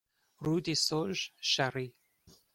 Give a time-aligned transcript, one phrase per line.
[0.41, 1.93] Route des Sauges, Charix